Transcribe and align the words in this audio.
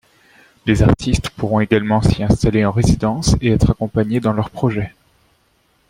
Les 0.65 0.81
artistes 0.81 1.29
pourront 1.29 1.59
également 1.59 2.01
s’y 2.01 2.23
installer 2.23 2.65
en 2.65 2.71
résidence 2.71 3.35
et 3.39 3.51
être 3.51 3.69
accompagnés 3.69 4.19
dans 4.19 4.33
leurs 4.33 4.49
projets. 4.49 4.95